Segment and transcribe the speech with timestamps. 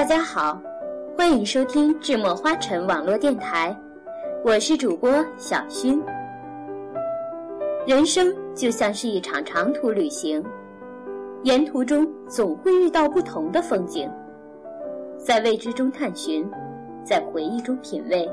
[0.00, 0.58] 大家好，
[1.14, 3.78] 欢迎收听智墨花城网络电台，
[4.42, 6.00] 我是主播小薰。
[7.86, 10.42] 人生就像是一场长途旅行，
[11.42, 14.10] 沿途中总会遇到不同的风景，
[15.18, 16.50] 在未知中探寻，
[17.04, 18.26] 在回忆中品味。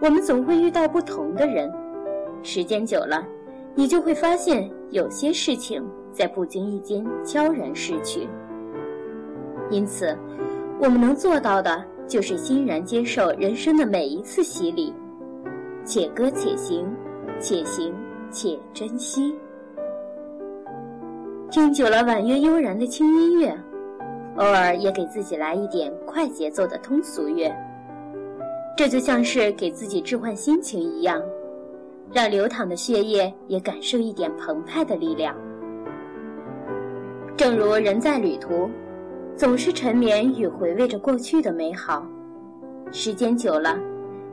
[0.00, 1.70] 我们总会遇到不同的人，
[2.42, 3.22] 时间久了，
[3.74, 8.26] 你就会发现有些事情在不经意间悄然逝去。
[9.70, 10.18] 因此，
[10.82, 14.94] 我们能做到的就是欣然接受人生的每一次洗礼，
[15.84, 16.88] 且歌且行，
[17.38, 17.94] 且行
[18.30, 19.34] 且珍惜。
[21.50, 23.54] 听久了婉约悠然的轻音乐，
[24.36, 27.54] 偶尔也给自己来一点快节奏的通俗乐。
[28.74, 31.22] 这就像是给自己置换心情一样，
[32.10, 35.36] 让流淌的血液也感受一点澎湃的力量。
[37.36, 38.70] 正如人在旅途。
[39.40, 42.06] 总是沉湎与回味着过去的美好，
[42.92, 43.74] 时间久了，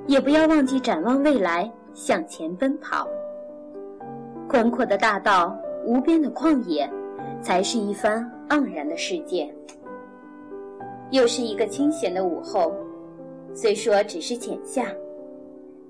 [0.06, 3.08] 也不要忘记展望未来，向前奔跑。
[4.50, 6.92] 宽阔的大道，无边的旷野，
[7.42, 9.50] 才是一番盎然的世界。
[11.12, 12.76] 又是一个清闲的午后，
[13.54, 14.92] 虽说只是浅夏，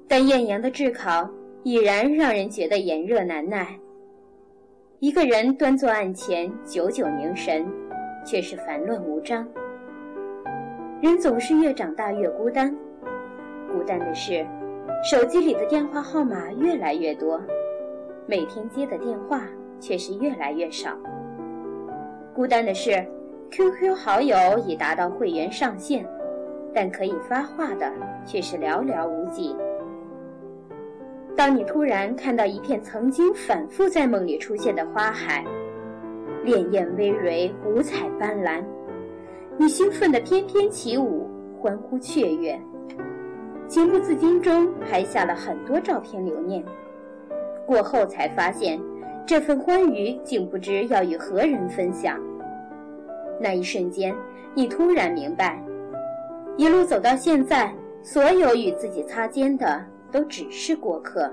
[0.07, 1.27] 但艳阳的炙烤
[1.63, 3.67] 已然让人觉得炎热难耐。
[4.99, 7.65] 一个人端坐案前，久久凝神。
[8.27, 9.47] 却是烦乱无章。
[11.01, 12.75] 人总是越长大越孤单，
[13.71, 14.45] 孤单的是，
[15.09, 17.41] 手机里的电话号码越来越多，
[18.25, 19.43] 每天接的电话
[19.79, 20.91] 却是越来越少。
[22.33, 23.01] 孤单的是
[23.49, 26.05] ，QQ 好友已达到会员上限，
[26.73, 27.89] 但可以发话的
[28.25, 29.55] 却是寥寥无几。
[31.35, 35.45] 当你突然看到一片曾经反复在梦里出现的花海。
[36.45, 38.63] 潋滟葳蕤，五彩斑斓，
[39.57, 41.27] 你兴奋的翩翩起舞，
[41.59, 42.59] 欢呼雀跃，
[43.67, 46.63] 情不自禁中拍下了很多照片留念。
[47.65, 48.79] 过后才发现，
[49.25, 52.17] 这份欢愉竟不知要与何人分享。
[53.41, 54.15] 那一瞬间，
[54.53, 55.61] 你突然明白，
[56.55, 61.29] 一路走到现在，所有与自己擦肩的都只是过客，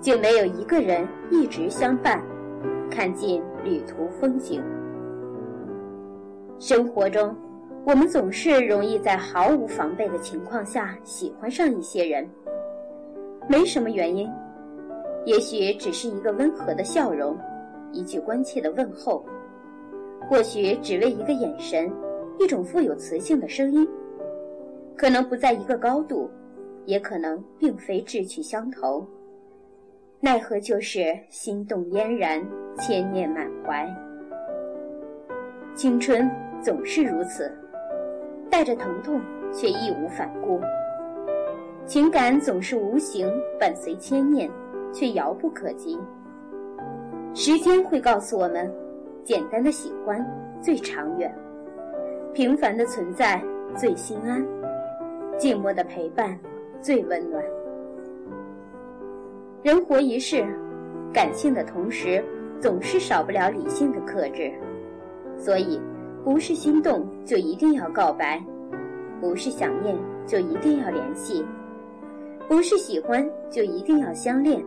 [0.00, 2.20] 竟没有一个人一直相伴。
[2.92, 4.62] 看尽旅途风景。
[6.58, 7.34] 生活中，
[7.86, 12.28] 我们总是容易在毫无防备的情况下喜欢上一些人。
[13.48, 14.30] 没什么原因，
[15.24, 17.34] 也许只是一个温和的笑容，
[17.92, 19.24] 一句关切的问候，
[20.28, 21.90] 或许只为一个眼神，
[22.38, 23.88] 一种富有磁性的声音。
[24.98, 26.30] 可能不在一个高度，
[26.84, 29.04] 也可能并非志趣相投。
[30.20, 32.40] 奈何就是心动嫣然，
[32.78, 33.88] 千念满怀。
[35.74, 37.50] 青春总是如此，
[38.50, 39.20] 带着疼痛，
[39.52, 40.60] 却义无反顾。
[41.86, 44.50] 情感总是无形，伴随千念，
[44.92, 45.98] 却遥不可及。
[47.34, 48.72] 时间会告诉我们，
[49.24, 50.24] 简单的喜欢
[50.60, 51.34] 最长远，
[52.34, 53.42] 平凡的存在
[53.76, 54.46] 最心安，
[55.38, 56.38] 寂寞的陪伴
[56.80, 57.42] 最温暖。
[59.62, 60.44] 人活一世，
[61.12, 62.22] 感性的同时，
[62.62, 64.52] 总是少不了理性的克制。
[65.36, 65.80] 所以，
[66.24, 68.40] 不是心动就一定要告白，
[69.20, 71.44] 不是想念就一定要联系，
[72.48, 74.64] 不是喜欢就一定要相恋。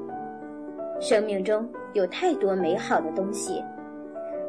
[1.00, 3.64] 生命中有太多美好的东西，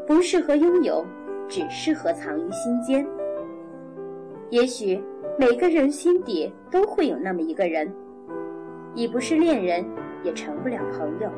[0.07, 1.07] 不适合拥有，
[1.49, 3.07] 只适合藏于心间。
[4.51, 5.01] 也许
[5.39, 7.89] 每个人心底都会有那么一个人，
[8.95, 9.85] 已不是恋人。
[10.25, 11.31] 也成不了朋友。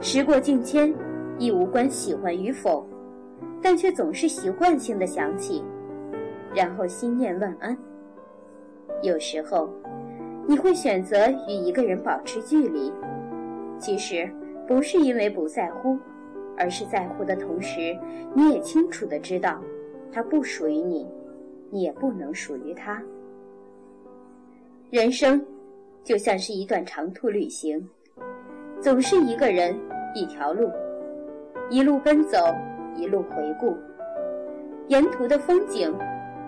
[0.00, 0.94] 时过境迁，
[1.38, 2.86] 亦无关喜欢与否，
[3.62, 5.64] 但却总是习惯性的想起，
[6.54, 7.76] 然后心念万安。
[9.02, 9.68] 有时候，
[10.46, 12.92] 你会选择与一个人保持距离，
[13.78, 14.30] 其实
[14.66, 15.98] 不是因为不在乎，
[16.56, 17.98] 而是在乎的同时，
[18.34, 19.60] 你也清楚的知道，
[20.12, 21.06] 他不属于你，
[21.70, 23.02] 你也不能属于他。
[24.90, 25.44] 人生。
[26.04, 27.84] 就像是一段长途旅行，
[28.80, 29.76] 总是一个人
[30.16, 30.70] 一条路，
[31.68, 32.38] 一路奔走，
[32.94, 33.76] 一路回顾。
[34.88, 35.94] 沿途的风景，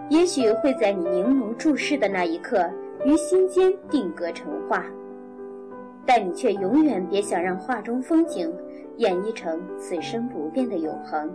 [0.08, 2.66] 也许会在你凝眸注视的那一刻，
[3.04, 4.86] 于心间定格成画。
[6.06, 8.50] 但你却永远别想让画中风景
[8.96, 11.30] 演绎成此生不变的永恒。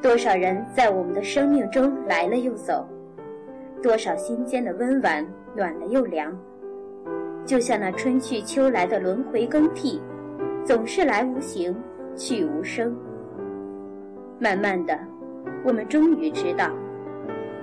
[0.00, 2.88] 多少人在我们的生命中来了又走，
[3.82, 5.26] 多少心间的温婉。
[5.56, 6.36] 暖了又凉，
[7.46, 10.02] 就像那春去秋来的轮回更替，
[10.64, 11.76] 总是来无形，
[12.16, 12.96] 去无声。
[14.38, 14.98] 慢慢的，
[15.62, 16.70] 我们终于知道，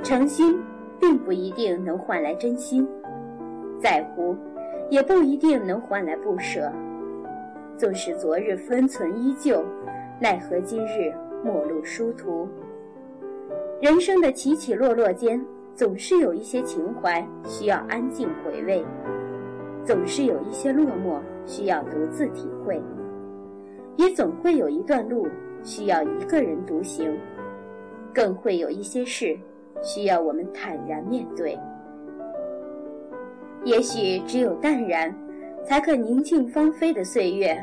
[0.03, 0.62] 诚心
[1.00, 2.88] 并不一定能换来真心，
[3.80, 4.36] 在乎
[4.92, 6.71] 也不一定能换来不舍。
[7.75, 9.65] 纵使昨日分寸依旧，
[10.19, 11.12] 奈何今日
[11.44, 12.47] 陌路殊途。
[13.81, 15.44] 人生的起起落落间，
[15.74, 18.86] 总是有一些情怀需要安静回味，
[19.83, 22.82] 总是有一些落寞需要独自体会，
[23.98, 25.28] 也总会有一段路
[25.64, 27.18] 需要一个人独行，
[28.14, 29.38] 更会有一些事
[29.82, 31.58] 需要我们坦然面对。
[33.64, 35.14] 也许只有淡然。
[35.64, 37.56] 才可宁静芳菲的岁月，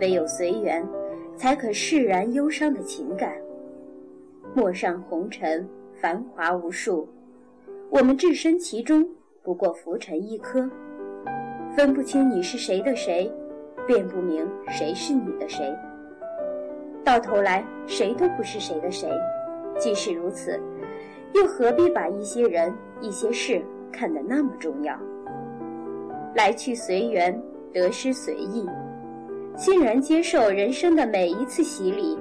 [0.00, 0.84] 唯有随缘，
[1.36, 3.32] 才可释然忧伤的情感。
[4.56, 5.64] 陌上红尘，
[5.94, 7.08] 繁华无数，
[7.90, 9.08] 我们置身其中，
[9.40, 10.68] 不过浮尘一颗。
[11.74, 13.32] 分不清你是谁的谁，
[13.86, 15.74] 辨不明谁是你的谁。
[17.02, 19.08] 到头来，谁都不是谁的谁。
[19.78, 20.60] 既是如此，
[21.32, 24.94] 又何必把一些人、一些事看得那么重要？
[26.34, 27.42] 来去随缘，
[27.72, 28.68] 得失随意，
[29.56, 32.18] 欣然接受人生的每一次洗礼，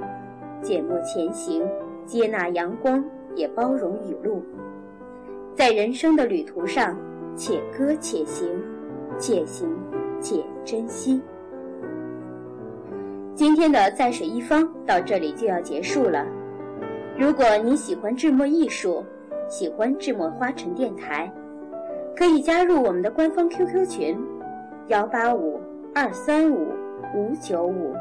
[0.61, 1.67] 缄默前行，
[2.05, 3.03] 接纳阳光，
[3.35, 4.41] 也包容雨露。
[5.55, 6.97] 在人生的旅途上，
[7.35, 8.47] 且歌且行，
[9.17, 9.69] 且行
[10.19, 11.21] 且珍惜。
[13.33, 16.25] 今天的在水一方到这里就要结束了。
[17.17, 19.03] 如果你喜欢智墨艺术，
[19.47, 21.31] 喜欢智墨花城电台。
[22.13, 24.19] 可以加入我们的官方 QQ 群，
[24.87, 25.59] 幺八五
[25.95, 26.67] 二三五
[27.15, 27.95] 五九五。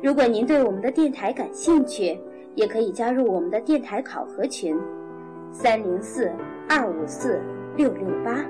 [0.00, 2.18] 如果您对我们的电台感兴趣，
[2.54, 4.78] 也可以加入我们的电台考核群，
[5.52, 6.30] 三零四
[6.68, 7.40] 二五四
[7.76, 8.42] 六六八。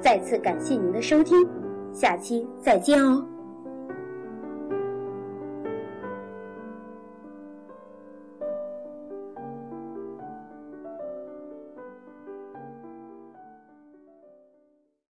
[0.00, 1.46] 再次感谢您的收听，
[1.92, 3.29] 下期再见哦。